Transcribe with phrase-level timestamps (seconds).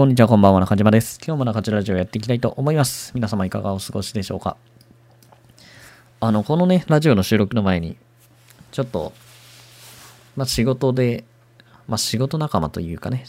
[0.00, 1.20] こんにちは、こんばんは、中島です。
[1.22, 3.12] 今日も中島ラジオやっていきたいと思います。
[3.14, 4.56] 皆様いかがお過ごしでしょうか
[6.20, 7.98] あの、このね、ラジオの収録の前に、
[8.72, 9.12] ちょっと、
[10.36, 11.24] まあ、仕事で、
[11.86, 13.26] まあ、仕事仲間というかね、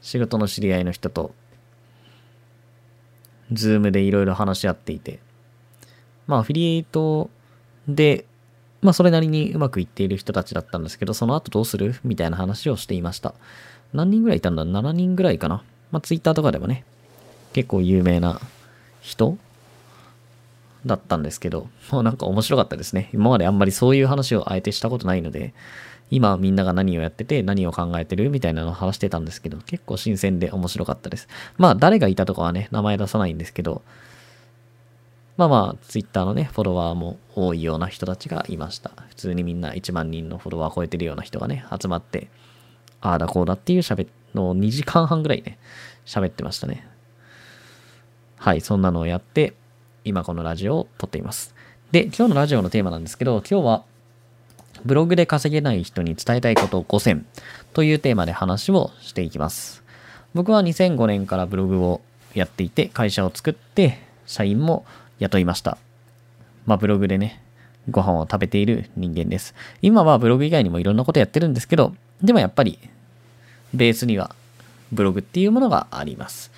[0.00, 1.32] 仕事の知り合いの人と、
[3.52, 5.20] ズームでいろいろ話し合っていて、
[6.26, 7.30] まあ、アフィリエイト
[7.86, 8.26] で、
[8.82, 11.94] まあ、それなりにうまくいっている人たちだったんですけど、その後どうする？
[12.02, 13.34] みたいな話をしていました。
[13.92, 15.62] 何人ぐらいいたんだ ?7 人ぐらいかな。
[15.90, 16.84] まあ、ツイッターとかでもね、
[17.52, 18.40] 結構有名な
[19.00, 19.36] 人
[20.86, 23.10] だったんですけど、も うなんか面白かったですね。
[23.12, 25.52] 今まであんまりそういう話をあえてしたことないので、
[26.10, 28.30] 今みんなが何をやってて何を考えてる？
[28.30, 31.28] みたいなのを話してたんですけど、結構新鮮で面白かったです。
[31.56, 33.82] まあ誰がいたとかはね、名前出さないんですけど、
[35.36, 38.90] まあまあ、ツイッターのね、フォロワーも多いような人たちがいました。
[39.08, 42.28] 普通にみんな1万人のフォロワー超えてるような人がね、集まって、
[43.00, 45.58] ああだこうだっていう喋の2時間半ぐらいね、
[46.06, 46.86] 喋ってましたね。
[48.36, 49.54] はい、そんなのをやって、
[50.04, 51.54] 今このラジオを撮っています。
[51.92, 53.84] で、今日のラジオのテーマなんですけど、今日は、
[54.84, 57.26] ブログで稼げない人に伝えたいことを5選
[57.74, 59.82] というテーマで話をしていきます。
[60.32, 62.00] 僕は2005年からブログを
[62.34, 64.86] やっていて、会社を作って、社員も
[65.18, 65.76] 雇いました。
[66.66, 67.42] まあ、ブログでね、
[67.90, 69.54] ご飯を食べている人間です。
[69.82, 72.78] 今はブログ以外にもいろんなことやってるんですけど、でもやっぱり、
[73.72, 74.34] ベースには
[74.92, 76.50] ブログっていうものがあります。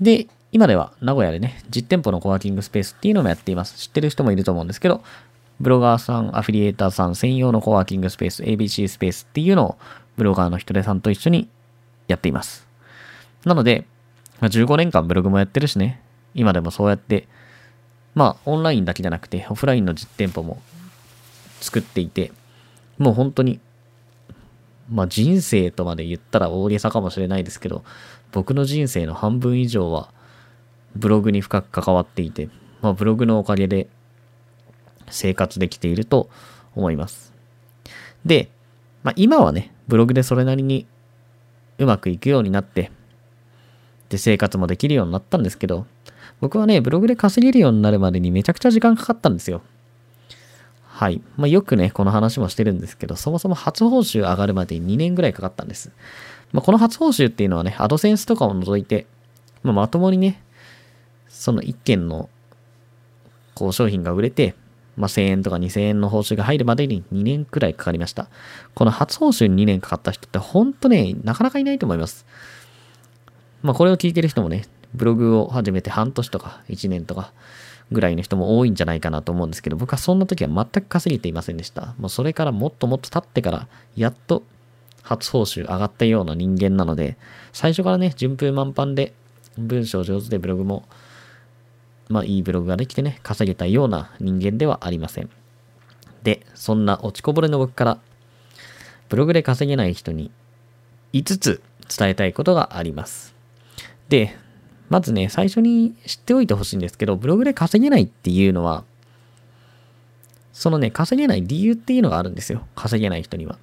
[0.00, 3.76] で、今では名古屋でね、実店舗のコワーキングスペースっていうのもやっています。
[3.76, 5.02] 知ってる人もいると思うんですけど、
[5.60, 9.78] ブロガーさん、アフィリエーターさん専用のコワーキングスペース、ABC スペースっていうのを
[10.16, 11.48] ブロガーの人手さんと一緒に
[12.08, 12.66] やっています。
[13.44, 13.86] なので、
[14.40, 16.00] ま、15年間ブログもやってるしね、
[16.34, 17.28] 今でもそうやって、
[18.14, 20.60] まあオンラインだけじゃなくてオフラインの実店舗も
[21.60, 22.32] 作っていて、
[22.98, 23.60] もう本当に
[24.92, 27.82] まあ人生とまで言ったら大げさかもしれないですけど、
[28.30, 30.10] 僕の人生の半分以上は
[30.94, 32.48] ブログに深く関わっていて、
[32.82, 33.88] まあブログのおかげで
[35.10, 36.28] 生活できていると
[36.74, 37.32] 思います。
[38.24, 38.50] で、
[39.02, 40.86] まあ今はね、ブログでそれなりに
[41.78, 42.92] うまくいくようになって、
[44.10, 45.86] で生活もできるようになったんですけど、
[46.40, 49.62] 僕はね、ブログで稼げるようになるまでにめちゃくちゃ時間かかったんですよ。
[51.02, 51.20] はい。
[51.36, 55.90] まあ、よくね、この話もしてるんですけど、そもそも初報酬上がるまでに2年ぐらいかかったんです。
[56.52, 59.06] まあ、この初報酬っていうのはね、アドセンスとかを除いて、
[59.64, 60.44] まあ、まともにね、
[61.26, 62.30] その1件の、
[63.56, 64.54] こう、商品が売れて、
[64.96, 68.28] まあ、1000円とか2000円の報酬が入るまでに2年くらいかかりました。
[68.76, 72.26] この初報酬に2年かかった人ってほんとね、なかなかいないと思います。
[73.62, 77.32] まあ、これを聞いてる人もね、ブログを始めて半年とか1年とか、
[77.90, 81.94] ぐらいの人も多いんじゃないかなと思うんですけど、僕はそんな時は全く稼げていませんでした。
[81.98, 84.42] もうそれからもっともっと経ってから、やっと
[85.02, 87.16] 初報酬上がったような人間なので、
[87.52, 89.12] 最初からね、順風満帆で、
[89.58, 90.84] 文章上手でブログも、
[92.08, 95.30] まあいいブログができてね、稼げたような人間ではありません。
[96.22, 97.98] で、そんな落ちこぼれの僕から、
[99.08, 100.30] ブログで稼げない人に
[101.12, 101.62] 5つ
[101.98, 103.34] 伝えたいことがあります。
[104.08, 104.36] で、
[104.92, 108.84] まずね、最初に知っておいてほしいんですけど、ブログで稼げないっていうのは、
[110.52, 112.66] そのね、稼げない理由っていうのがあるんですよ。
[112.74, 113.58] 稼げない人には。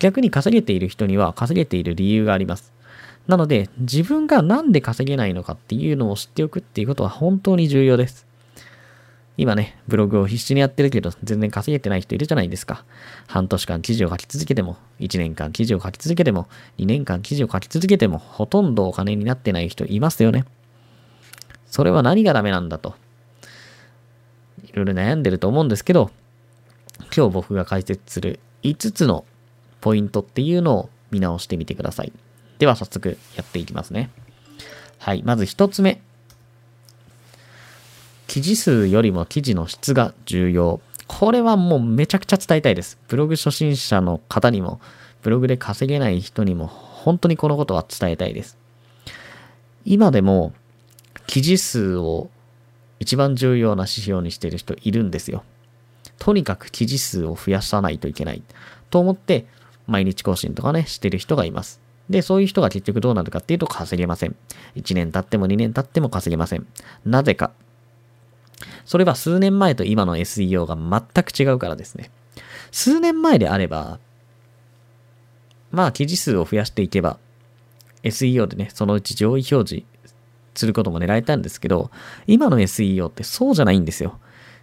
[0.00, 2.72] 逆に稼げている人には稼げている理由があります。
[3.28, 8.26] なので、自分がなんで稼げないのかっていうのを知っておくっていうことは本当に重要です。
[9.38, 12.84] 今ね、ブログを必死にやってるけど、全然稼げてない人いるじゃないですか。
[13.28, 20.44] 半年間記事を書き続けても、1年間記事を書き続けても、2年間記事を書き続けても、ほとんどお金になってない人いますよね。
[21.66, 22.96] それは何がダメなんだと。
[24.64, 26.10] いろいろ悩んでると思うんですけど、
[27.16, 29.24] 今日僕が解説する5つの
[29.80, 32.12] ポイントっていうのを見直してみてください。
[32.58, 34.10] では早速やっていきますね。
[34.98, 36.00] はい、まず1つ目。
[38.38, 40.80] 記事数よりも記事の質が重要。
[41.08, 42.96] これはもうめちゃくちゃ伝えたいです。
[43.08, 44.80] ブログ初心者の方にも、
[45.22, 48.56] ブログで稼げない人にも、本当にこのことは伝えたいです。
[49.84, 50.52] 今でも、
[51.26, 52.30] 記事数を
[53.00, 55.42] 一番重要な指標にしている人いるんですよ。
[56.20, 58.44] とにかく記事数を増やさないといけない。
[58.90, 59.46] と思って、
[59.88, 61.80] 毎日更新とかね、してる人がいます。
[62.08, 64.36] で、そういう人が結局どうなるかっていうと稼げません。
[64.76, 66.68] 1年経っても2年経っても稼げません。
[67.04, 67.50] なぜか。
[68.84, 72.10] それは数年前と今の SEO が全く違うからですね。
[72.70, 73.98] 数年前であれば、
[75.70, 77.18] まあ記事数を増やしていけば、
[78.02, 79.84] SEO でね、そのうち上位表示
[80.54, 81.90] することも狙えたんですけど、
[82.26, 84.18] 今の SEO ってそうじゃないんですよ。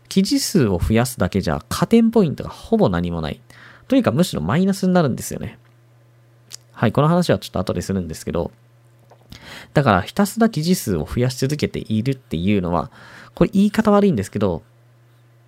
[0.07, 3.41] 記事数を増やすだけじゃ加点ポイントがほぼ何もない。
[3.87, 5.57] というかむしろマイナスになるんですよね。
[6.71, 8.51] はい、この話はちょっと後でするんですけど、
[9.73, 12.91] だからひたすら記事数を増やし続けているっていうのは、
[13.33, 14.63] これ言い方悪いんですけど、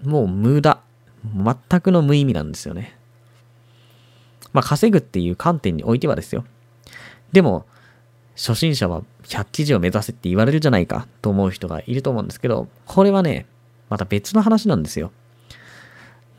[0.04, 0.80] もう無駄。
[1.24, 2.98] 全くの無意味なんですよね。
[4.54, 6.46] まあ稼ぐっていう観点においてはですよ。
[7.32, 7.66] でも、
[8.36, 13.48] 初心者は100記事を目指せって言われるじゃないかと思う人がいると思うんですけど、これはね、
[13.90, 15.12] また別の話なんですよ。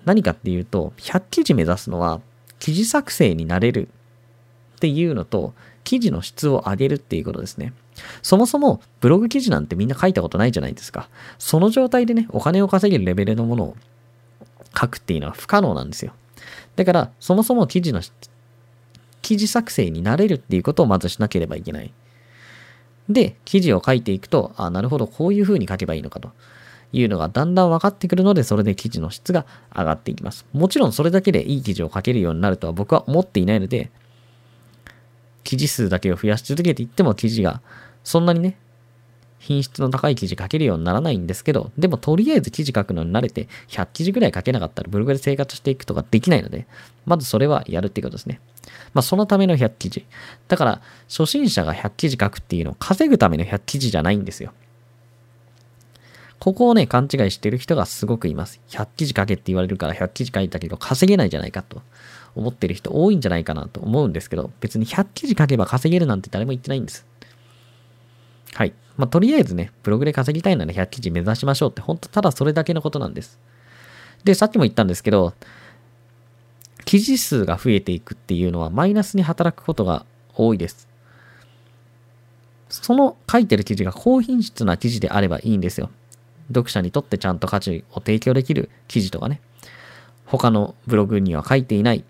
[0.05, 2.21] 何かっていうと、100記事目指すのは、
[2.59, 3.89] 記事作成になれる
[4.77, 5.55] っていうのと、
[5.89, 7.73] 記事の質を上げるっていうことですね。
[8.21, 11.09] そもそもブログ記事なんてみんな書いたことないじゃないですか。
[11.39, 13.77] その状態でね、お金を稼げるレベルのものを
[14.79, 16.13] 書くっていうのは不可能なんですよ。
[16.77, 18.03] だから、そもそも記事の
[19.23, 21.91] 記事作成になれるっていうことをまずしなければいけない。
[23.09, 26.33] で、記事を書いていくと、あ、なるほど、こういう風に書けばいいのかと
[26.93, 30.45] いうのがだんだん分かってくるので、それで記事の質が上がっていきます。
[30.53, 33.91] もちろんそれだけでいい記事を書けるようになるとは僕は思っていないので、
[35.49, 37.63] 記事数だけを増やし続けていっても記事が
[38.05, 38.59] そんなにね、
[39.39, 46.67] 品質の高い記事書けるようにならないんですけど、でもとりあえず記事書くのに慣れて、100記事ぐらい書けなかったらブログで生活していくとかできないので、
[47.07, 48.43] まずそれはやるっていうことですね。
[48.93, 50.05] まあそのための100記事。
[50.49, 54.53] だから、初心者が100記事書くっていうのを稼ぐための100記事じゃないんですよ。
[56.41, 58.61] ここをね、勘違いしてる人がすごくいます。
[58.69, 61.81] 100記事書けって言われるから100記事書いたけど稼げないじゃないかと
[62.35, 67.07] 思ってる人多いんじゃないかなと思うんですけど、別に100記事書けば稼げるなんて誰も言ってないんです。
[68.55, 68.73] はい。
[68.97, 73.39] まあ、とりあえずね、ブログで稼ぎたいなら100記事目指しましょうって、本当ただそれだけのことなんです。
[74.25, 75.35] で、さっきも言ったんですけど、
[76.85, 80.89] 記事数が増えていくっていうのはマイナスに働くことが多いです。
[82.71, 85.91] その書いてる記事が高品質な記事であればいいんですよ。
[86.49, 89.41] 読者にとってちゃんと価値を提供できる記事とかね。
[90.25, 92.05] 他のブログには書いていない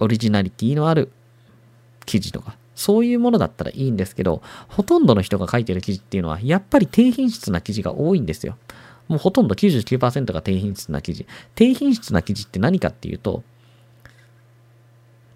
[0.00, 1.12] オリジナリティのある
[2.06, 2.56] 記事とか。
[2.74, 8.56] そういうものだったらいいんですけど、ほとんどの人が書いてる記事っていうのは、やっぱり低品質な記事が多いんですよ。
[9.06, 11.26] もうほとんど99%が低品質な記事。
[11.54, 13.42] 低品質な記事って何かっていうと、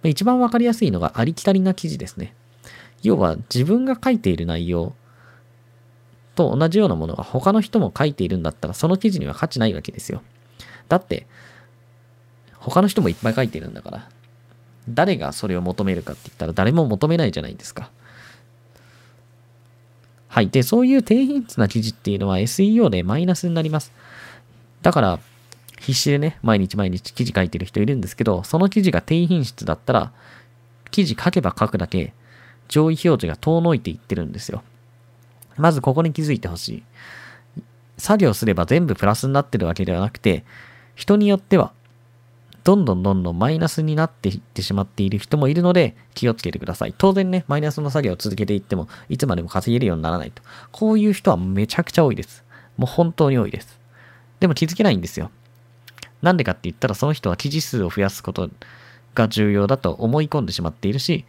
[0.04, 2.34] 一番わかりやすいのがありきたりな記事ですね。
[3.02, 4.94] 要は自分が書いている内容
[6.34, 10.22] と同じようなものが他の人も書いているんだったらその記事には価値ないわけですよ。
[10.88, 11.26] だって、
[12.58, 14.08] 他の人もいっぱい書いてるんだから、
[14.88, 17.90] 誰がそれを求めるかって言ったら誰も求めないじゃないですか。
[20.28, 20.48] はい。
[20.48, 23.92] で、そういう低品質な記事っていうのは SEO でマイナスになります。
[24.82, 25.18] だから、
[25.78, 30.12] 必死でね、毎日毎日記事書いてる人いるんですけど、その記事が低品質だったら、
[30.90, 32.12] 記事書けば書くだけ、
[32.68, 34.62] 上位表示が遠のいていってるんですよ。
[35.56, 36.82] まずここに気づいてほしい。
[37.96, 40.44] 作業すれば全部プラスになってるわけではなくて、
[40.94, 41.72] 人によっては
[42.64, 46.94] どんどんどんどんマイナスになっていってしまっている人もいるので気をつけてください。
[46.96, 50.42] 当然ね、マイナスの作業を続けていってもいつまでも稼げるようにならないと。
[50.72, 52.42] こういう人はめちゃくちゃ多いです。
[52.78, 53.78] もう本当に多いです。
[54.40, 55.30] でも気づけないんですよ。
[56.22, 58.48] なんでかって言ったらその人は記事数を増やすこと
[59.14, 61.26] が重要だと思い込んでしまっているし、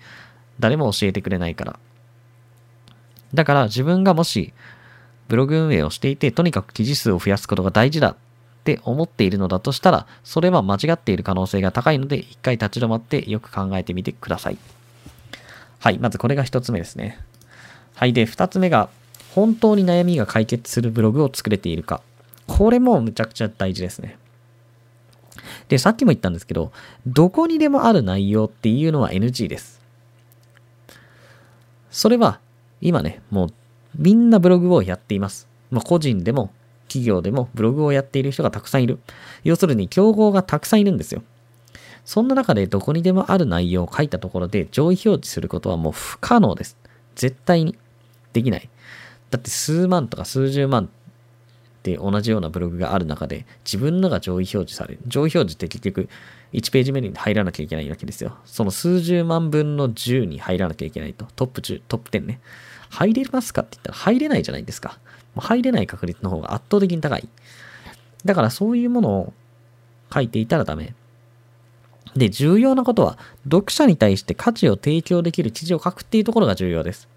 [0.60, 1.80] 誰も教えてくれないから。
[3.34, 4.54] だから自分がもし
[5.28, 8.16] ブログ運営をしていて、とにかく記事数を増やすことが大事だ
[8.66, 14.58] って思っているのだとしたら、それは間違っている可能性が高いので、一回立ち止まってよく考えてみてください。
[15.80, 17.20] はい、まずこれが一つ目ですね。
[17.94, 18.90] はい、で、二つ目が、
[19.36, 22.02] 本当に悩みが解決するブログを作れているか。
[22.48, 24.18] これもむちゃくちゃ大事ですね。
[25.68, 26.72] で、さっきも言ったんですけど、
[27.06, 29.80] どこにでもある内容っていうのは NG です。
[31.92, 32.40] それは、
[32.82, 33.50] 今ね、もう
[33.96, 35.48] みんなブログをやっています。
[35.70, 36.50] まあ、個人でも
[36.88, 39.00] 企業でもブログをやっている人がたくさんいる。
[39.44, 41.24] 要するに競合がたくさんいるんですよ。
[42.06, 46.78] そんな中でどこにでもある内容を書いたところで上位表示することはもう不可能です。
[47.16, 47.76] 絶対に
[48.34, 48.70] できない。
[49.32, 50.88] だって数万とか数十万っ
[51.82, 55.00] て同じようなブログがある中で自分のが上位表示される。
[55.08, 56.10] 上位表示って結局
[56.54, 58.38] 1ページ目に入らなきゃいけないわけですよ。
[58.46, 61.26] その数十万分の10に入らなきゃいけないと。
[61.36, 62.40] トップ10、トップ10ね。
[62.90, 65.00] 入れますかって言ったら入れないじゃないですか。
[65.42, 67.28] 入れない確率の方が圧倒的に高い。
[68.24, 69.34] だからそういうものを
[70.14, 70.96] 書いていたらダメ。
[72.16, 77.10] で、重要なことは、読者に対して価値を提供できる記事を書くっていうところが重要です。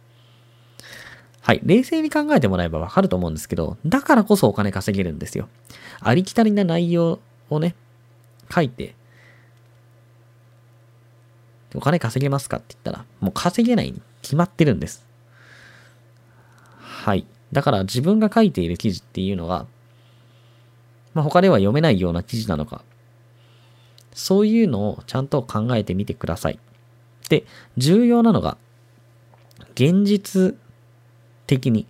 [1.40, 1.60] はい。
[1.62, 5.48] 冷静に考えてもらえばわかると思うんですけど、だからこそお金稼げるんですよ。
[6.00, 7.74] ありきたりな内容をね、
[8.52, 8.96] 書いて、
[11.74, 15.06] お金稼げますかって言ったら、もう稼げないに決まってるんです。
[16.78, 17.24] はい。
[17.52, 19.66] だから自分が書いている記事っていうのが、
[21.14, 22.82] まあ、他では読めないような記事なのか、
[24.12, 26.58] そういうのをちゃんと考えてみてください。
[27.28, 27.44] で、
[27.76, 28.58] 重要なのが、
[29.74, 30.56] 現実
[31.46, 31.86] 的に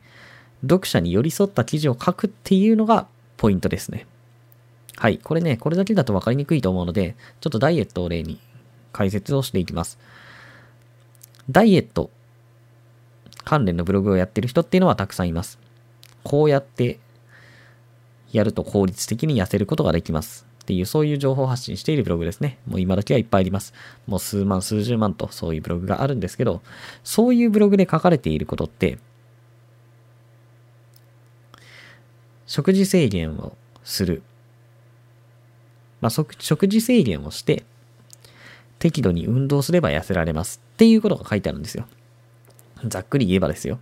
[0.63, 4.07] 読者に寄り添った記事を書くっていうのがポイントですね。
[4.97, 5.19] はい。
[5.19, 8.41] これね、これだけだと分かりにくいと思うので、ちょっとダイエットを例に
[8.93, 9.99] 解説をしていきます。
[11.49, 12.11] ダイエット
[13.49, 15.59] 関連のブログをやってる人っていうのはたくさんいます。
[16.23, 17.01] こうやって
[18.31, 20.47] やると効率的に痩せることができます。
[20.63, 22.59] っていう、そういう情報発信しているブログですね。
[22.67, 23.73] もう今だけはいっぱいあります。
[24.07, 26.61] もう数万、数十万とそういうブログがあるんですけど、
[27.03, 28.99] そういうブログで書かれていることって、
[32.47, 34.23] 食事制限をする。
[36.03, 37.65] まあ、食事制限をして、
[38.79, 41.87] 適度に運動すれば痩せられますっていうことが書いてあるんですよ。
[42.85, 43.79] ざっくり言えばですよ。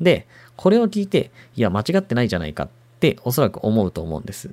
[0.00, 0.26] で、
[0.56, 2.68] これを聞いて、いや、間違ってないじゃないかっ
[3.00, 4.50] ておそらく思うと思うんです。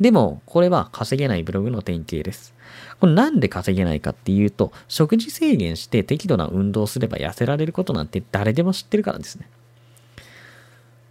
[0.00, 2.54] でも、これは稼げないブログの典型です。
[3.00, 9.48] これなんで稼げないかっていうと、食事制限して適度な運動すれば痩せられることなんて誰でも知ってるからですね。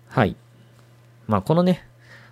[0.08, 0.36] はい。
[1.27, 1.86] まあ、このね、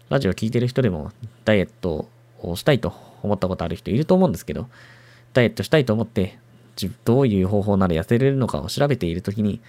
[0.09, 1.11] ラジオ聴いてる人でも
[1.43, 2.07] ダイエット
[2.41, 2.93] をしたいと
[3.23, 4.69] 思ったことある人いると思うんですけど、
[5.33, 6.39] ダイエットしたいと思って、
[7.05, 9.61] どういう方法なら痩せれるのかを調べているときに、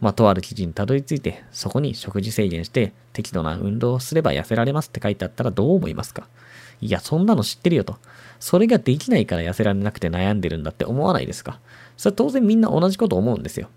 [0.00, 6.28] まあ、とある記事にたどり着いて、そこに食事制限して適度な運動をすれば痩せられますって書いてあったらどう思いますか？
[6.80, 7.98] いや、そんなの知ってるよと。
[8.40, 11.60] それができないから痩せられなくて悩んでるんだって思わないですか？
[11.96, 13.68] それは当然みんな同じこと思うんですよ。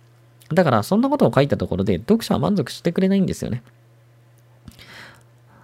[0.50, 3.64] だから、そんなことを書いたところで、読者は満足してくれないんですよね。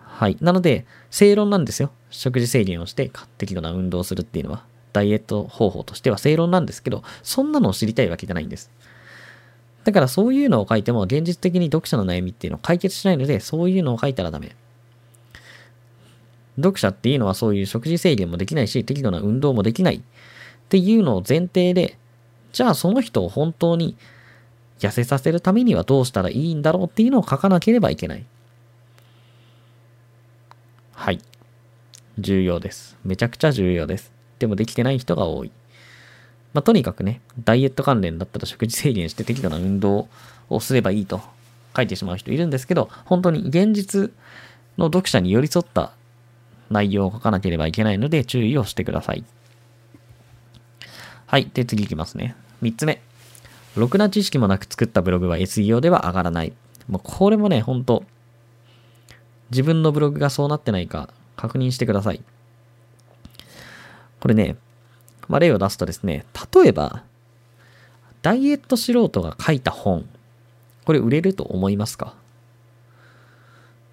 [0.06, 0.38] はい。
[0.42, 1.92] なので、正論なんですよ。
[2.10, 4.66] 食事制限をして適度な運動をするっていうのは。
[4.94, 8.72] ダイエット方法としては正論なんですけど、そんなのを知りたいわけじゃないんです。
[9.84, 14.56] だからそういうのを書いても現実的に読者の悩みっていうのを解決しないので、そういうのを書いたらダメ。
[16.58, 20.02] 読者っていうのはそういう食事制限もできないし、適度な運動もできないっ
[20.70, 21.98] ていうのを前提で、
[22.52, 23.96] じゃあその人を本当に
[24.80, 28.26] 痩せさせるためにはどうしたらいいんだろうっていうのを書かなければいけない。
[30.94, 31.20] はい。
[32.20, 32.98] 重要です。
[33.04, 34.12] めちゃくちゃ重要です。
[34.42, 35.52] でもできてない人が多い。
[36.54, 40.10] まあ、とにかくね、ダイエット関連だったら食事制限して適度な運動
[40.50, 41.22] をすればいいと
[41.76, 44.12] 書いてしまう人いるんですけど、本当に現実
[44.78, 45.94] の読者に寄り添った
[46.72, 49.24] 内容を書かなければいけないので注意をしてください。
[51.28, 51.50] はい。
[51.54, 52.36] で、次いきますね。
[52.64, 53.02] 3つ目。
[53.76, 56.54] ろくな知識もなく作ったブログは SEO では上がらない。
[56.90, 58.04] もうこれもね、ほんと、
[59.52, 62.22] 自分のブログがそうなってないか確認してください。
[64.22, 64.56] これね、
[65.28, 67.04] まあ、例を出すとですね、例えば、
[68.22, 70.08] ダイエット素人が書いた本、
[70.86, 72.14] これ売れると思いますか？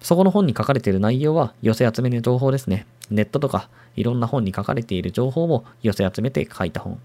[0.01, 2.85] そこの本に書かれている内容は寄せ集めの情報ですね。
[3.09, 7.01] ネットとかいろんな本に書かれている情報を寄せ集めて書いた本。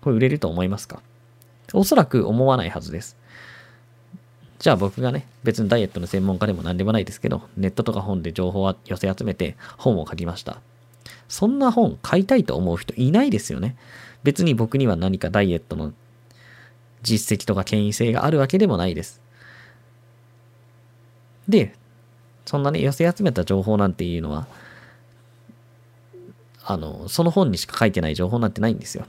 [0.00, 1.00] これ売れると思いますか？
[1.72, 3.16] おそらく思わないはずです。
[4.58, 10.60] じゃあ僕がね、別にダイエットの専門家でも何でもないですけど、ネットとか本で情報を寄せ集めて本を書きました。
[11.32, 13.74] そんな本買いたいと思う人いないですよね。
[14.22, 15.94] 別に僕には何かダイエットの
[17.00, 19.22] 実績とか権威性があるわけでもないです。
[21.48, 21.74] で、
[22.44, 24.46] そんなね、寄せ集めた情報なんていうのは、
[26.64, 29.06] あの、その本にしか書いてない情報なんてないんですよ。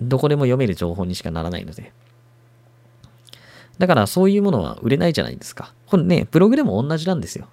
[0.00, 1.92] どこでも読める情報にしかならないので。
[3.78, 5.74] だからそういうものは売れないじゃないですか。
[5.88, 7.48] これね、ブログでも同じなんですよ。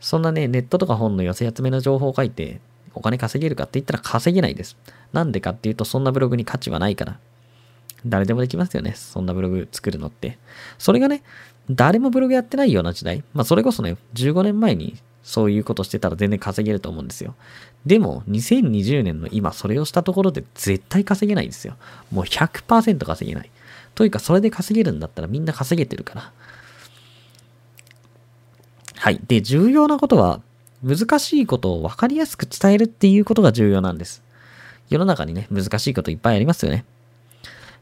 [0.00, 2.60] そんなね、ネットとか本の寄せ集めの情報を書いて、
[2.94, 4.76] お金稼げるかって言ったら稼げないです。
[5.12, 7.18] なんでかっていうと、そんなブログに価値はないから。
[8.06, 8.94] 誰でもできますよね。
[8.94, 10.38] そんなブログ作るのって。
[10.78, 11.22] それがね、
[11.70, 13.24] 誰もブログやってないような時代。
[13.34, 17.34] まあ、それこそね、15年前にそういうことしてたら全然稼げると思うんですよ。
[17.84, 21.76] でも、2020年の今、それをしたところで絶対稼げないんですよ。
[22.10, 23.50] もう100%稼げない。
[23.94, 26.32] というか、それで稼げるんだったらみんな稼げてるから。
[28.98, 29.20] はい。
[29.26, 30.40] で、重要なことは、
[30.84, 34.22] 難しいことを分かりやすく伝えるっていうことが重要なんです。
[34.88, 36.84] 世の中にね、難しいこといっぱいありますよね。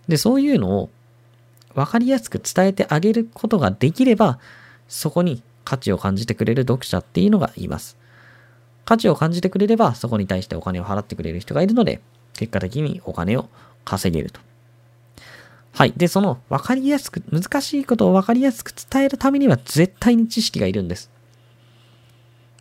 [0.09, 0.91] で、そういうのを
[1.75, 4.39] 分かりやすく伝えてあげることができれば、
[4.89, 7.97] そこに価値を感じてくれる読者っていうのがいます。
[8.85, 12.01] 価値を感じてくれれば、そこに対してお金を払ってくれる人がいるので、
[12.35, 13.49] 結果的にお金を
[13.85, 14.41] 稼げると。
[15.77, 15.93] はい。
[15.95, 21.11] で、その分かりやすく、難しいことを分かりやすく伝えるためには絶対に知識がいるんです。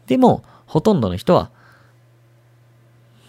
[0.05, 1.49] でも、ほとんどの人は、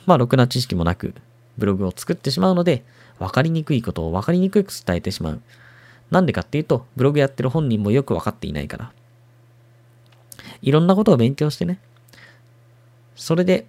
[0.04, 1.14] まあ、ろくな知識もなく、
[1.56, 2.84] ブログを作ってしまうので、
[3.20, 5.40] 分かりにくいことを分かりにくく伝えてしまう。
[6.10, 8.92] なんでかっていうと、ブログやってる本人もよく分かっていないから。
[10.62, 11.78] いろんなことを勉強してね。
[13.14, 13.66] それで、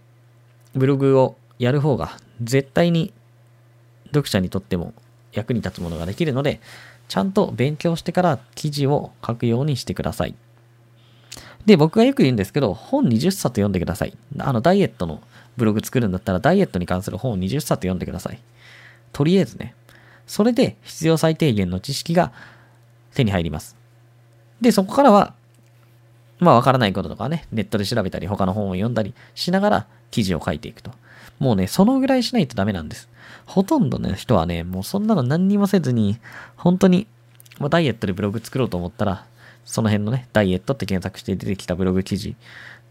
[0.73, 3.13] ブログをやる方が絶対に
[4.07, 4.95] 読者にとっても
[5.37, 6.59] 役に立つものができるので、
[7.07, 10.35] ちゃんと勉強してから記事を書くようにしてください。
[11.65, 14.17] で、僕がよく言うんですけど、本20冊読んでください。
[14.39, 15.21] あの、ダイエットの
[15.57, 18.39] ブログ作るんだったら、ダイエットに関する本を20冊読んでください。
[19.13, 19.75] とりあえずね。
[20.25, 22.31] それで必要最低限の知識が
[23.13, 23.77] 手に入ります。
[24.61, 25.33] で、そこからは、
[26.39, 30.91] まあわからないこととかね、ネットで調べたり、他の本を読んだりしながら記事を書いていくと。
[31.39, 33.09] もうね、そのぐらいしないとダメなんです。
[33.45, 36.19] ほとんどの人はね、もうそんなの何にもせずに、
[36.55, 37.07] 本当に、
[37.59, 39.25] まあ、ダイエットでブログ作ろうと思ったら、
[39.65, 42.35] その辺のね、ダイエットって検索して出てきたブログ記事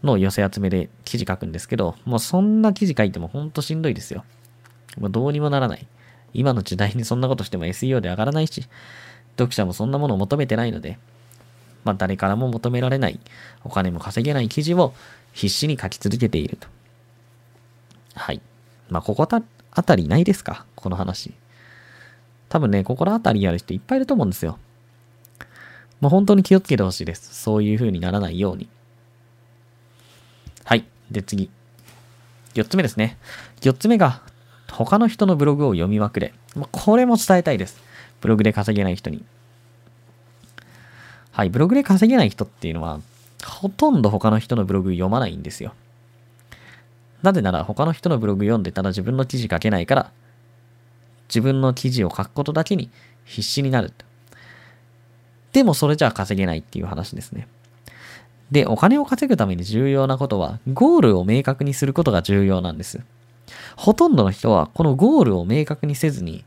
[0.03, 4.23] の寄せ集めで記事書くんですけど、もうそんな記事書いてもほんとしんどいですよ。
[4.97, 5.87] もうどうにもならない。
[6.33, 8.67] 今の時代にそんなことしても SEO で上がらないし、
[9.37, 10.99] 読者もそんなものを求めてないので、
[11.83, 13.19] まあ誰からも求められない、
[13.63, 14.93] お金も稼げない記事を
[15.33, 16.67] 必死に書き続けていると。
[18.17, 18.41] はい。
[18.89, 19.27] まあここ
[19.71, 20.65] あたりないですか？
[20.75, 21.33] この話。
[22.49, 24.57] 多分ね、心当たりある人いっぱいいると思うんですよ。
[25.99, 27.33] もう本当に気をつけてほしいです。
[27.35, 28.69] そういう風にならないように。
[30.63, 30.85] はい。
[31.11, 31.49] で、次。
[32.53, 33.17] 4つ目ですね。
[33.61, 34.21] 4つ目が、
[34.71, 36.33] 他の人のブログを読みまくれ。
[36.71, 37.81] これも伝えたいです。
[38.21, 39.23] ブログで稼げない人に。
[41.31, 41.49] はい。
[41.49, 42.99] ブログで稼げない人っていうのは、
[43.45, 45.73] ほとんど他の人のブログ読まないんですよ。
[47.23, 50.11] なぜなら他の人のブログ読んでたら自分の記事書けないから、
[51.29, 52.89] 自分の記事を書くことだけに
[53.25, 53.93] 必死になる。
[55.53, 57.47] でもそれじゃ稼げないっていう話ですね。
[58.51, 63.01] で、お金を稼ぐために重要なことは、ゴールを明確にすることが重要なんです。
[63.75, 66.45] ほとんどの人は、このゴールを明確にせずに、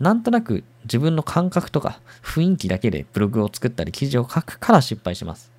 [0.00, 5.50] なんとなく自分の感覚とか雰囲気だけでブログを作ったり記事を書くから失敗します。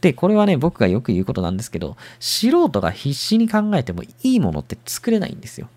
[0.00, 5.68] で、これはね、僕がよく言うことなんですけど、素人が必死に考えてもいいものって作れないんですよ。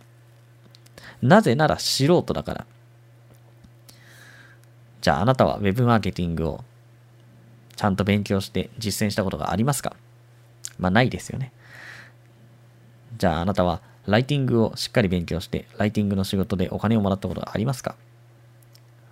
[1.22, 2.66] なぜなら素人だから。
[5.02, 6.64] じゃああなたは Web マーケティングを
[7.76, 9.96] ちゃんと勉強して実践したことがありますか？
[10.78, 11.54] まあないですよね。
[13.18, 17.96] じゃああなたはライティングをしっかり勉強して、ライティングの仕事でお金をもらったことがありますか？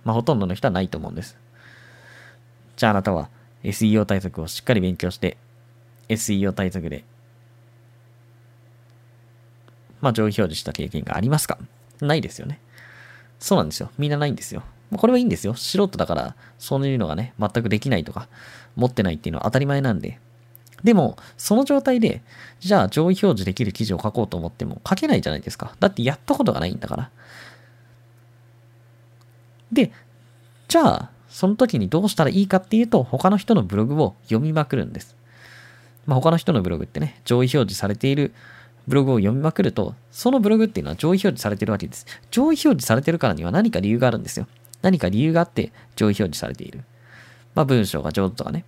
[0.04, 1.38] まあほとんどの人はないと思うんです。
[2.76, 3.30] じゃああなたは
[3.64, 5.36] SEO 対策をしっかり勉強して、
[6.08, 7.04] SEO 対策で、
[10.00, 11.58] まあ上位表示した経験がありますか？
[12.00, 12.60] ないですよね。
[13.40, 13.90] そうなんですよ。
[13.98, 14.62] みんなないんですよ。
[14.96, 15.54] これはいいんですよ。
[15.54, 18.28] 素人だから、そういうのがね、全くできないとか、
[18.74, 20.18] 持ってないっていうのは当たり前なんで。
[20.82, 22.22] でも、その状態で、
[22.60, 25.74] じゃあ上位表示できる記事を書こうと思っても書けないじゃないですか。
[25.80, 27.10] だってやったことがないんだから。
[29.72, 29.92] で、
[30.68, 35.14] じゃあ、その時にどうしたらいいかっていうと、他の人のブログを読みまくるんです。
[36.04, 38.34] まあ、他の人のブログってね、上位表示されている
[38.88, 42.06] ブログを読みまくると、そのブログっていうのは上位表示されてるわけです。
[42.32, 44.48] 上位表示されてるからには何か理由があるんですよ。
[44.82, 46.82] 何か理由があって上位表示されている。
[47.54, 48.64] まあ、文章が上手とかね。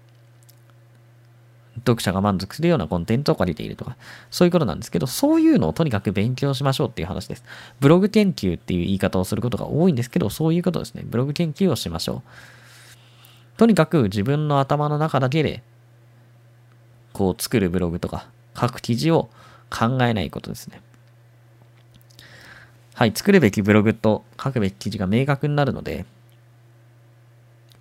[1.86, 3.96] 読者が満足するようなコンテンツを借りているとか、
[4.30, 7.44] そういうことなんですけど、そういうのをとにかく勉強しましょうっていう話です。
[7.80, 11.02] ブログ研究っていう言い方をすることが多いんですけど、そういうことですね。
[11.04, 13.58] ブログ研究をしましょう。
[13.58, 15.62] とにかく自分の頭の中だけで、
[17.12, 18.26] こう作るブログとか
[18.58, 19.30] 書く記事を
[19.68, 20.80] 考えないことですね。
[22.94, 26.04] はい、作るべきブログと書くべき記事が明確になるので、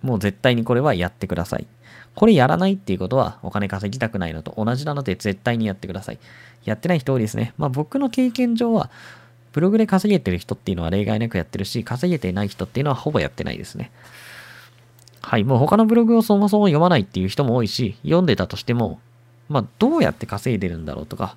[0.02, 1.66] もう絶対にこれはやってください。
[2.14, 6.18] これやらないっていうことはお金稼ぎたくないのと同じなので絶対にやってください。
[6.64, 7.54] やってない人多いですね。
[7.56, 8.90] まあ僕の経験上は、
[9.52, 13.90] ブログで稼げてる人っていうのは例外なくやってるし、稼げてない人っていうのはほぼやってないですね。
[15.22, 19.00] はい、もう他のブログをそもそも読まないっていう人も多いし、読んでたとしても、
[19.48, 21.36] まあどうやって稼いでるんだろうとか、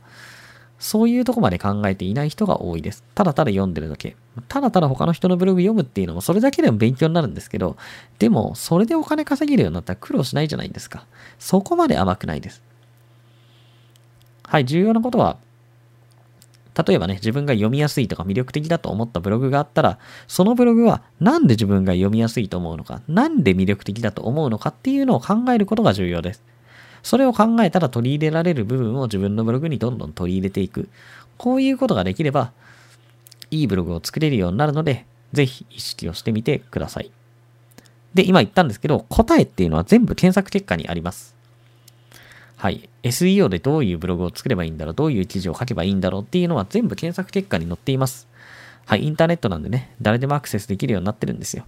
[0.79, 3.03] そういうとこまで考えていない人が多いです。
[3.15, 4.15] ただただ読んでるだけ。
[4.47, 7.77] ただただ他の人のブログ読むっていうのもそれだけでも勉強になるんですけど、
[8.19, 11.05] でもそれでお金稼げるようになったら苦労しないじゃないですか。
[11.39, 12.61] そこまで甘くないです。
[14.43, 15.37] はい、重要なことは、
[16.85, 26.43] 例えばね、自分が読みやすいとか魅力的だと思ったブログがあったら、そのブログはなんで自分が読みやすいと思うのか、なんで魅力的だと思うのかっていうのを考えることが重要です。
[27.03, 30.89] それを考えたら取り入れられる部分を自分のブログにどんどん取り入れていく。
[31.37, 32.51] こういうことができれば、
[33.51, 37.11] いいブログを作れるようになるので、ぜひ意識をしてみてください。
[38.13, 41.35] で、今言ったんですけど、答えっていうのは全部検索結果にあります。
[42.55, 42.89] はい。
[43.03, 48.27] SEO でどういうブログを作ればいいんだろう、どういう記事を書けばいいんだろうっていうのは全部検索結果に載っています。
[48.85, 49.05] はい。
[49.05, 51.65] インターネットなんでね、誰でもアクセスできるようになってるんですよ。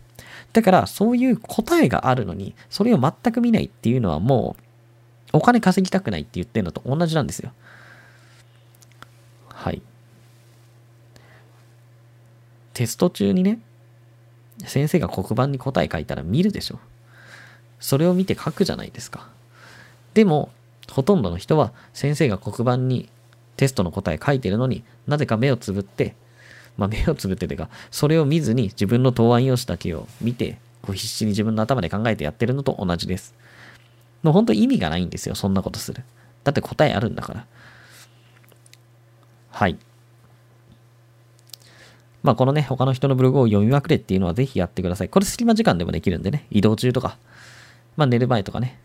[0.54, 4.64] だから、そういう答えがあるのに、それを全く見ないっていうのはもう、
[5.34, 7.52] お金稼ぎたくないって言ってるのと同じなんですよ。
[9.50, 9.82] はい。
[12.74, 13.60] テスト中にね、
[14.66, 16.80] 先生が黒板に答え書いたら見るでしょ。
[17.80, 19.28] それを見て書くじゃないですか。
[20.14, 20.52] でも、
[20.92, 23.10] ほとんどの人は先生が黒板に
[23.58, 26.16] テストの答え書いてるのになぜか目をつぶって、
[26.78, 33.34] まあ目をつぶっててか、それを見ずに自分の答案用紙だけを見て、こう必死に自分の頭で考えてやってるのと同じです。
[34.26, 36.04] もう本当意味がないんですよ、そんなことする。
[36.44, 37.46] だって答えあるんだから。
[39.52, 39.78] はい。
[42.24, 45.10] まあこのね、他の人のブログを読みまくれっていうのはぜひやってください。
[45.10, 47.20] これ隙間時間でもできるんでね、移動中とか、
[47.98, 48.80] まあ寝る前とかね、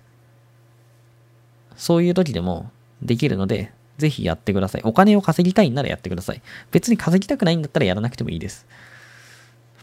[1.74, 4.82] そういう時でもできるので、ぜひやってください。
[4.84, 6.42] お金を稼ぎたいんならやってください。
[6.70, 8.66] 別に稼ぎたくないんだったらやらなくてもいいです。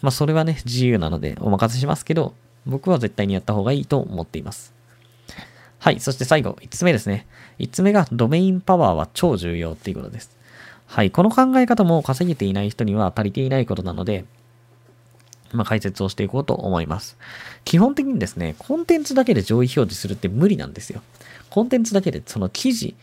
[0.04, 2.36] まあそれはね、自由なのでお任せしますけど、
[2.68, 4.77] 僕は絶対にやった方がいいと思っています。
[5.80, 6.00] はい。
[6.00, 7.28] そして最後、5つ目ですね。
[7.60, 10.36] 5つ目がドメインパワーは超重要っていうことです。
[10.88, 11.12] はい。
[11.12, 14.26] この考え方も稼げていない人には足りていないことなので、
[15.54, 17.18] まあ、解説をしていこうと思います。
[17.64, 21.02] 基本的にですね、コンテンツだけで上位表示するって無理なんですよ。
[21.50, 22.96] コンテンツだけでその記事、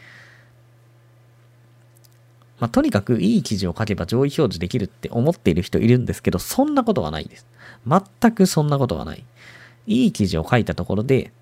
[2.60, 7.46] まあ、とにかくいい記事を書けば上位表示できるって思っている人いるんですけど、そんなことはないです。
[7.86, 9.24] 全くそんなことはない。
[9.86, 11.32] いい記事を書いたところで、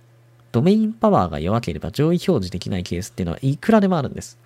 [0.53, 4.39] ドメインパワーが弱ければ上位表示できないケースっていうのはいくらでもあるんです。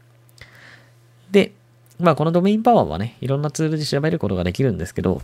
[1.31, 1.53] で、
[1.99, 5.23] まあこのドメインパワーはね、いろんなツールで調べることができるんですけど、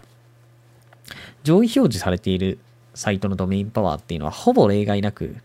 [1.45, 2.59] 上位表示されている
[2.95, 5.37] サイトのドメインパワーっていうのはほぼ例外なく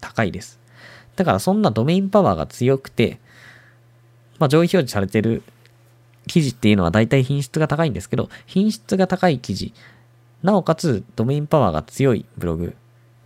[0.00, 0.58] 高いです。
[1.16, 3.18] だからそんなドメインパワーが強くて、
[4.38, 5.42] まあ、上位表示されてる
[6.26, 9.74] 記事っていうのは大体品質が高いんですけど、品質が高い記事、
[10.42, 12.74] なおかつドメインパワーが強いブログ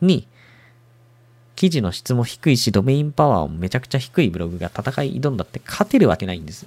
[0.00, 0.26] に、
[1.56, 6.66] 記事の質も低いし、ドメインパワーもめちゃくちゃ低いブログが戦い挑んだって勝てるわけないんです。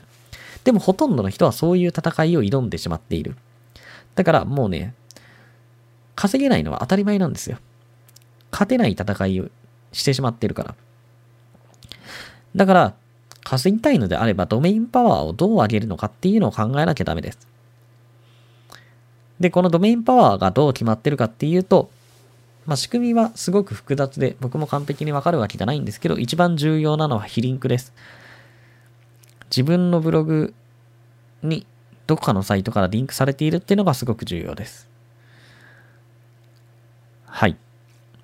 [0.64, 3.36] でもほとんどの人はそういう戦いを挑んでしまっている。
[4.16, 4.94] だからもうね、
[6.16, 7.58] 稼げないのは当たり前なんですよ。
[8.52, 9.50] 勝てない戦いを
[9.92, 10.76] してしまってるから。
[12.56, 12.94] だから、
[13.44, 17.48] 稼ぎたいのであれば、ドメインパワーをどう上げるのかっていうのを考えなきゃダメです。
[19.40, 21.90] で、このドメインパワーがどう決まってるかっていうと、
[22.68, 27.94] まあ、仕組みはすごく複雑で、僕も完璧にわかるわけじゃないんですけど、一番重要なのは非リンクです。
[29.50, 30.54] 自分のブログ
[31.42, 31.66] に
[32.08, 34.90] どこかのサイトからリンクされているっていうのがすごく重要です。
[37.26, 37.56] はい。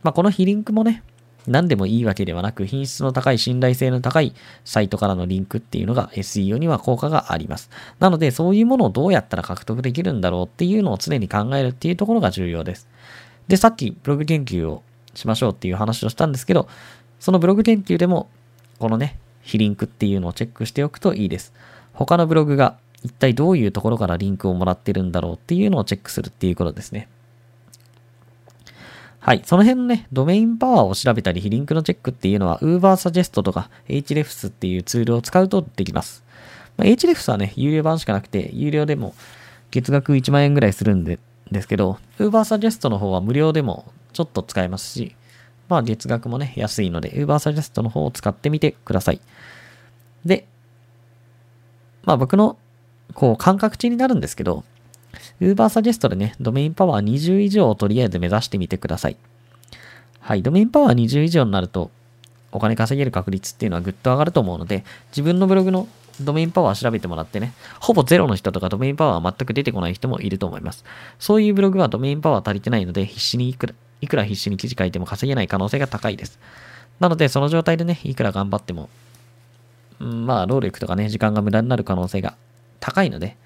[0.04, 1.04] まあ、この非リンクもね、
[1.48, 4.34] 何でもいいわけではなく、品質の高い、信頼性の高い
[4.66, 7.70] サイトからのリンクっていうのが SEO には効果があります。
[8.00, 12.90] なので、そういうものをどうやったら獲得できるんだろうっていうのを常に考えるっていうところが重要です。
[13.48, 16.68] で、さっきブログ研究をしましょうっていう話をしたんですけど、
[17.20, 18.30] そのブログ研究でも、
[18.80, 21.54] このね、非リンクっていうのをチェックしておくといいです。
[21.94, 27.10] 他のブログが一体どういうところからリンクをもらってるんだろうっていうのをチェックするっていうことですね。
[29.20, 29.42] はい。
[29.46, 36.26] その辺のね、ドメインパワーを調べたり、非リンクのチェックっていうのは、UberSuggest とか Hrefs っていうツールを使うとできます。
[36.76, 39.16] まあ、Hrefs はね、有料版しかなくて、有料でも
[39.72, 41.20] 月額1万円ぐらいするんで、
[41.52, 45.16] ですけど、UberSuggest の方は無料でもちょっと使えますし、
[45.70, 49.22] まあ月額もね、安いので、UberSuggest の方を使ってみてください。
[50.26, 50.48] で、
[52.04, 52.58] まあ僕の、
[53.14, 54.64] こう、感覚値になるんですけど、
[55.40, 59.18] Uber サジェストでね、ドメインパワー20以上をとりあえず目指してみてください。
[60.20, 61.92] はい、ドメインパワー20以上になると、
[62.52, 65.88] お金稼げる確率っていうのはぐっと上がると思うので、自分のブログの
[66.22, 70.84] ドメインパワー調べてもらってね、ほぼゼロの人とかドメインパワー全く出てこない人もいると思います。
[71.20, 76.40] そういうブログはドメインパワー足りてないので、必死にいくら、いくら必死に記事書いても稼げない可能性が高いです。
[77.00, 78.90] なので、その状態でね、いくら頑張っても、
[80.00, 82.36] うん、まあ、労力とかね、時間が無駄になる可能性が
[82.80, 83.38] 高いので、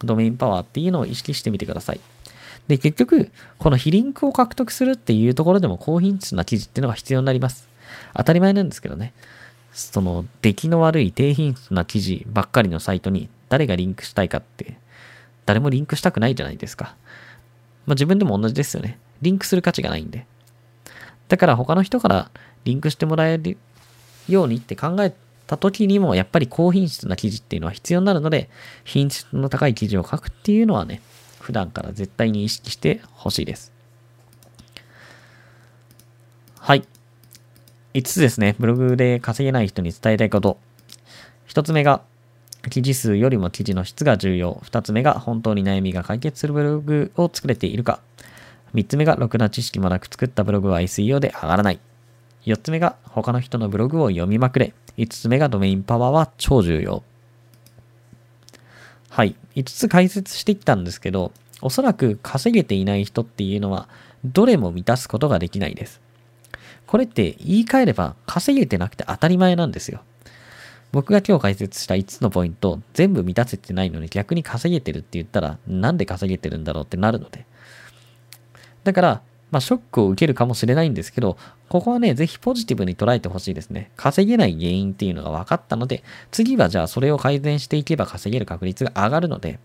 [0.00, 2.00] ドメインパワーっていうのを意識してみてください。
[2.68, 7.68] で、結局、この非リンクを獲得するっていうところでも高品質な記事っていうのが必要になります。
[8.14, 9.12] 当たり前なんですけどね。
[9.76, 14.78] その、出来の悪い低品質な記事ばっかりのサイトに誰がリンクしたいかって、
[15.44, 16.96] 誰もリンクしたくないじゃないですか。
[17.84, 18.98] まあ自分でも同じですよね。
[19.20, 20.26] リンクする価値がないんで。
[21.28, 22.30] だから他の人から
[22.64, 23.58] リンクしてもらえる
[24.26, 25.14] ようにって考え
[25.46, 28.48] た時にもやっぱり高品質な記事っていうのは必要になるので、
[28.84, 31.02] 品質の高い記事を書くっていうのはね、
[31.38, 33.72] 普段から絶対に意識してほしいです。
[36.58, 36.86] はい。
[37.96, 38.54] 5つですね。
[38.58, 40.58] ブログで稼げない人に伝えたいこと。
[41.48, 42.02] 1つ目が、
[42.68, 44.60] 記事数よりも記事の質が重要。
[44.64, 48.00] 2つ目が、本当に悩みが解決するブログを作れているか。
[48.74, 51.80] 3つ目が、ろくな知識もなく作ったブログは SEO で上がらない。
[52.44, 54.74] 4つ目が、他の人のブログを読みまくれ。
[54.98, 57.02] 5つ目がドメインパワーは超重要。
[59.08, 59.36] はい。
[59.54, 61.32] 5つ解説していったんですけど、
[61.62, 63.88] おそらく稼げていない人っていうのは、
[64.22, 66.04] どれも満たすことができないです。
[66.86, 70.02] これって言い換えれば稼げてなくて当たり前なんですよ。
[70.92, 77.44] 僕が今日解説した5つのポイント、全部満たせてないのに逆に稼げてるって言ったら、なんで稼げてるんだろうってなるので。
[78.84, 81.36] だから、まあ、ショックを受けるかもしれないんですけど、
[81.68, 83.90] ここはね、ぜひポジティブに捉えてほしいですね。
[83.96, 89.58] 稼げない原因っていうのが分かったので、次はじゃあそれを改善していけば稼げる確率が上がるので、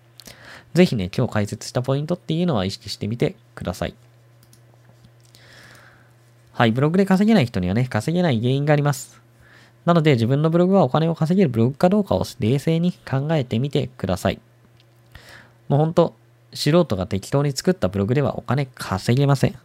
[0.73, 3.95] ぜひね、今日解説したポイントっていうのは意識してみてください。
[6.62, 9.19] はい、ブログで稼げない人にはね、稼げない原因があります。
[9.84, 14.39] なので自分のブログはお金を稼げるブログかどうかを冷静に考えてみてください。
[15.69, 16.13] もうほんと、
[16.54, 19.56] 素人が適当に作ったブログではお金稼げません。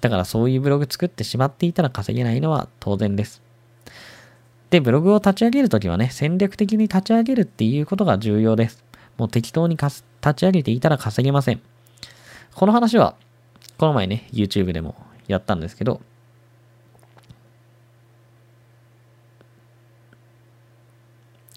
[0.00, 3.42] だからそういうブログ作ってしまっていたら稼げないのは当然です。
[4.70, 8.82] で、ブログを立ち上げるときはね、戦略的に立ち上げるっていうことが重要です。
[9.18, 10.02] もう適当に立
[10.34, 11.60] ち上げていたら稼げません。
[12.54, 13.16] この話は、
[13.76, 14.94] この前ね、YouTube でも
[15.28, 16.00] やったんですけど、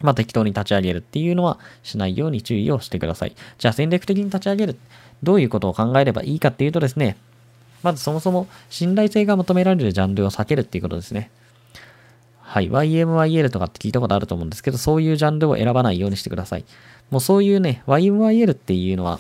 [0.02, 3.36] まあ、適当に立ち上げるっていうのはしないように注意をしてください。
[3.58, 4.78] じゃあ戦略的に立ち上げる。
[5.24, 7.18] どういうことを考えればいいかっていうとですね、
[7.84, 11.32] まずそもそも信頼性が求められるジャンルを避けるっていうことですね。
[12.42, 12.70] はい。
[12.70, 16.66] YMYL とかって聞いたことあると思うんですけど、そういうジャンルを選ばないようにしてください。
[17.10, 19.20] もうそういうね、YMYL っていうのは、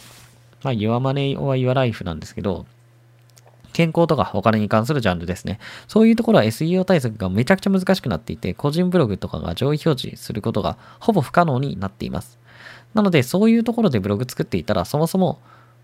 [0.63, 2.65] まあ、Your Money or Your Life なんですけど、
[3.71, 5.60] 健康とかお金に関するジャンルですね。
[5.88, 12.39] そういうところは SEO 対策がめちゃくちゃ難しくなっていて、個人ブログとかが上位表示することがほぼ不可能になっています。
[12.93, 15.39] なので、そういうところでブログ作っていたら、そもそも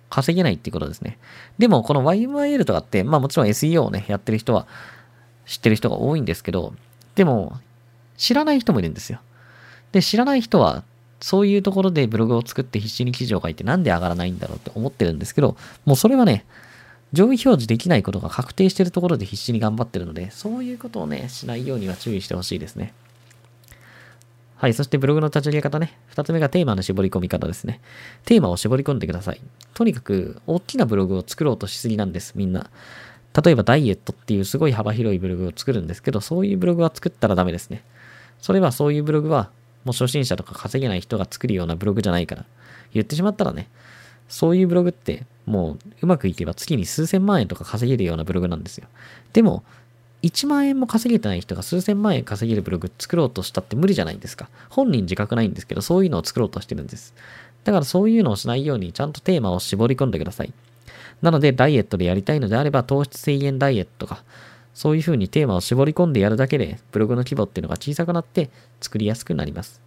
[0.10, 1.18] 稼げないっていうことですね。
[1.58, 4.68] でも、この YMIL とかって、まあもちろん SEO をね、やってる人は
[5.46, 6.74] 知ってる人が多いんですけど、
[7.16, 7.58] でも、
[8.18, 9.20] 知らない人もいるんですよ。
[9.92, 10.84] で、知らない人は、
[11.20, 16.46] そういうところでブログを作って必死に記事を書いてなんで上がらないんだろうって思ってるんですけど、もうそれはね、
[17.14, 22.94] 上位表示できないことが確定しているところで必死に頑張ってるので、そういうことをね、しないようには注意してほしいですね。
[24.58, 24.74] はい。
[24.74, 25.98] そしてブログの立ち上げ方ね。
[26.08, 27.80] 二つ目がテーマの絞り込み方ですね。
[28.26, 29.42] テーマを絞り込んでください。
[29.76, 32.70] とにかく、大きなブログを作ろうとしすぎなんです、みんな。
[33.44, 37.84] 例えば、ダイエットっていうすごい幅広いブログを作るんですけど、そういうブログは作ったらダメですね。
[38.40, 39.52] それはそういうブログは、
[39.86, 42.46] もう初心者とか稼げない人が作るようなブログじゃないから。
[42.94, 43.70] 言ってしまったらね、
[44.28, 48.88] そういうブログって、もううまくいけば月に数千万円とか稼げるようなブログなんですよ。
[49.34, 49.64] でも、
[50.24, 54.50] 1万円も稼げてない人が数千万円稼げるブログ作ろうとしたって無理じゃないですか。
[54.70, 57.14] 本人自覚ないんですけど、そういうのを作ろうとしてるんです。
[57.64, 60.54] だからそういうのをしないようにちゃんとテーマを絞り込んでください。
[61.22, 64.24] なので、ダイエットでやりたいのであれば、糖質制限ダイエットとか、
[64.74, 68.50] そういう風にテーマを絞り込んでやるだけで、ブログの規模っていうのが小さくなって
[68.82, 69.87] 作りやすくなります。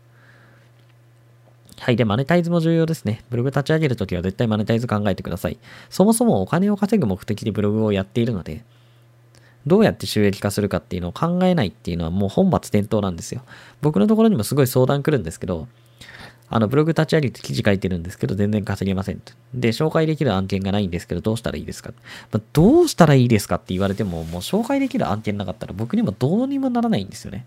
[1.80, 1.96] はい。
[1.96, 3.24] で、マネタイズも重要ですね。
[3.30, 5.58] ブログ立ち上げるときは絶対マネタイズ考えてください。
[5.88, 8.64] そもそもお金を稼ぐ目的でブログをやっているので、
[9.66, 13.42] どうやって収益化するかっていうのを考えないっていうのはもう本末転倒なんですよ。
[13.80, 15.68] 僕のところにもすごい相談来るんですけど、
[16.52, 19.22] あの、ブログ立ち上げて記事書いてるんですけど、全然稼げません
[19.54, 21.92] で、紹介できる案件がないんですけど、どうしたらいいですか、
[22.32, 27.46] まあ、どうしたらいいですかって言われても、もう紹介できる案件なかったら僕にもどうにもならないんですよね。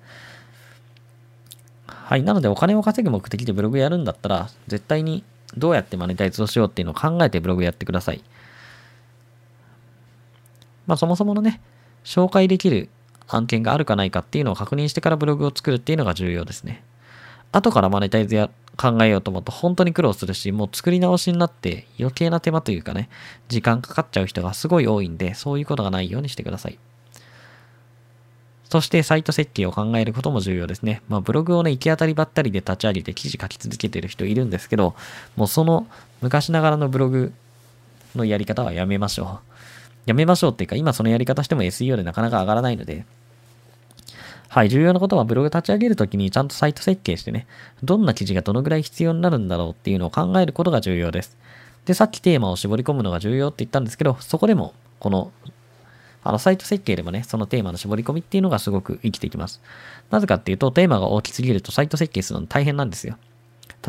[2.13, 2.21] はい。
[2.21, 5.23] なので、お金を稼ぐ目的でブログやるんだったら、絶対に
[5.57, 8.23] どうやってマネタイズをしようっていうのを考えてブログやってください。
[10.85, 11.59] まあ、そもそものね、
[12.03, 12.89] 紹介できる
[13.27, 16.83] 案件があるかないかっていうのを確認してからブログを作るっていうのが重要ですね。
[17.51, 23.09] 後からマネタイズや考えようと思うと本当に苦労するし、もう作り直しになって余計な手間というかね、
[23.47, 26.77] 時間かかっちゃう人がすごい多いんで、そういうことがないようにしてください。
[28.73, 31.03] そしてサイト設計を考えることも重要ですね。
[31.07, 34.95] まあブログをね、行き当たりばったりで立ち上げて記事書き続けてる人いるんですけど、
[35.35, 35.85] もうその
[36.23, 37.33] 昔ながらのブログ
[38.15, 39.49] のやり方はやめましょう。
[40.07, 43.05] やめましょうっていうか、今そのやり方しても SEO でなかなか上がらないので、
[44.49, 47.45] はい、重要なことはブログ立ち上げるときにちゃんとサイト設計してね、
[47.83, 51.37] どんな記事がどのぐらい必要になるんだろうっていうのを考えることが重要です。
[51.85, 55.31] で、さっきテーマを絞り込むのが重要って言ったんですけど、そこでも、この、
[56.23, 59.61] あの、サイト設計でもね、そのテーマの絞り込みっていうのがすごく生きてきます。
[60.09, 63.17] なぜかっていうと、テーマが大きすぎるとサイト設計するの大変なんですよ。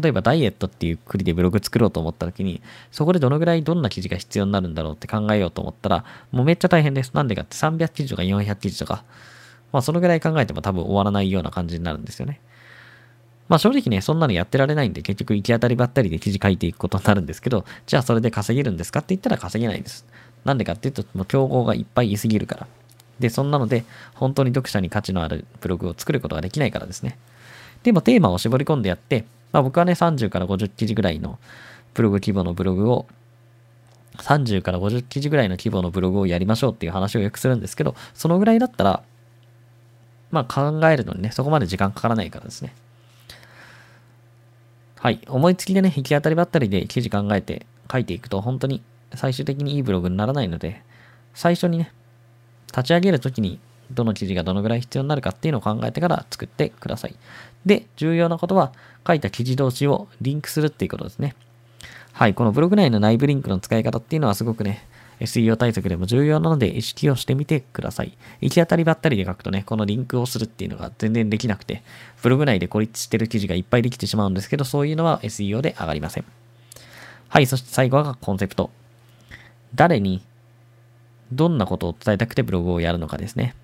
[0.00, 7.12] 例えばダイエットっていう国でブログ作ろうと思った時に、そこでどのぐらいどんな記事が必要になるんだろうって考えようと思ったら、もうめっちゃ大変です。
[7.14, 9.04] なんでかって300記事とか400記事とか、
[9.72, 12.40] まあそのぐらい考えても多分終わらないような感じになるんですよね。
[13.48, 20.06] まあ正直ね、そんなのやってられないんで、結局行き当たりばったりで記事書いていくことになるんですけど、じゃあそれで稼げるんですかって言ったら稼げないです。
[20.44, 22.66] なんでかっていうと、もう競合がいっぱいいすぎるから。
[23.18, 27.18] で、そんなので、本当に読者に価値のあるブログを作ることができないからですね。
[27.82, 31.38] でもテーマを絞り込んでやって、まあ僕はね、30から50記事ぐらいの
[31.94, 33.06] ブログ規模のブログを
[34.18, 39.02] 30から50記事ぐらいの規模のブログをやりましょうっていう話をよくするんですけど、そのぐらいだったら、
[40.30, 42.74] まあ考えるのにね、そこまで時間かからないからですね。
[44.98, 45.20] はい。
[45.28, 48.82] 思いつきでね、行き当たりばったりで記事考えて書いていくと、本当に
[49.16, 50.82] 最終的にいいブログにならないので、
[51.34, 51.92] 最初にね、
[52.68, 57.16] 立ち上げるときにどの記事がどのぐらい必要になるかっていうのを考えてから作ってください。
[57.66, 58.72] で、重要なことは、
[59.06, 61.34] 書いた記事同士をリンクするっていうことですね。
[62.12, 64.86] はい、このブログ内の内部リンクの使い方っていうのはすごくね、
[65.20, 68.16] SEO 対策でも重要なので意識をしてみてください。
[68.40, 71.82] 行き当たりばったりで書くとね、このリンクをするっていうのが全然できなくて、
[72.22, 76.24] ブログ内で孤立してる記事がいっぱいできてしまうんですけど、そういうのは SEO で上がりません。
[77.28, 78.70] はい、そして最後はコンセプト。
[79.74, 80.22] 誰に、
[81.32, 83.54] どんなことを伝えたくてブログをやるのかですね。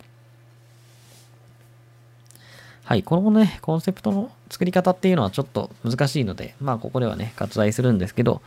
[2.85, 8.43] はい、このね、コンセプトの作り方っていうのはちょっと難しいので、まあここではね、割愛するんですけど、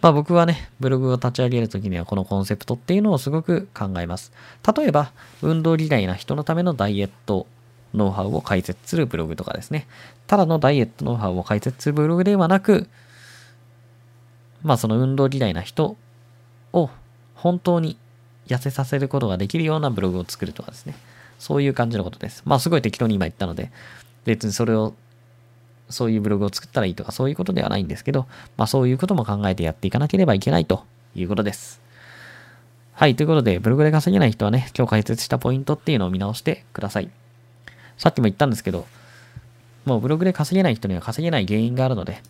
[0.00, 4.32] まあ僕はね、ブログを立ち上げるときにはこのコンセプトっていうのをすごく考えます。
[4.76, 7.46] 例えば、運動嫌いな人のためのダイエット
[7.94, 9.86] ノウハウを解説するブログとかですね。
[10.26, 12.88] ただのダイエットノウハウを解説するブログではなく、
[14.62, 15.96] まあその運動嫌いな人
[16.72, 16.90] を
[17.34, 17.96] 本当に
[18.46, 20.94] 痩せさせることができるようなブログを作るとかですね。
[21.38, 22.42] そういう感じのことです。
[22.44, 23.70] まあすごい適当に今言ったので、
[24.24, 24.94] 別にそれを
[25.88, 31.80] そういうブログを作ったらいいとかそういうことではないんですけど、まあそういうことも考えてやっていかなければいけないということです。
[32.94, 37.10] はい、ということで、ブログで稼げない人はね、今日解説したポイントっていうのを見直してください。
[37.96, 38.86] さっきも言ったんですけど、
[39.84, 42.22] もうブログで稼げない人には稼げない原因があるので、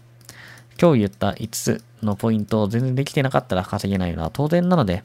[0.83, 5.05] 今日言った5つのポイントを全然できてなかったら稼げないのは当然なので、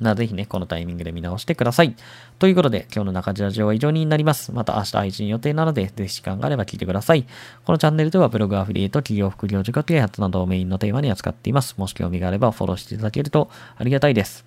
[0.00, 1.96] なぜぜひね、このタイミングで見直してください。
[2.38, 4.52] ということで、今日の中地ラジオは以上になります。
[4.52, 7.26] また明日配信予定なので、ぜひ時間があれば聞いてください。
[7.64, 11.74] このチャンネルではブログアフィリエイト、企業副業塾啓発などをメインのテーマに扱っています。
[11.76, 14.44] もし興味があればフォローしていただけるとありがたいです。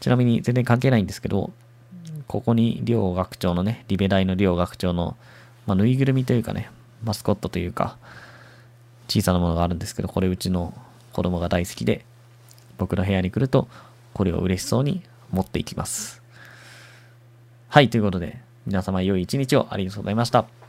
[0.00, 1.52] ちなみに全然関係ないんですけど、
[2.26, 5.16] ここに両学長のね、リベ大の両学長の、
[5.66, 6.68] まあ、ぬいぐるみというかね、
[7.02, 7.96] マスコットというか、
[9.08, 10.74] 小さなものがあるんですけど、これうちの
[11.12, 12.04] 子供が大好きで、
[12.78, 13.68] 僕の部屋に来ると、
[14.12, 16.22] これを嬉しそうに持っていきます。
[17.68, 20.65] はい、ということで、皆様良い一日をありがとうございました。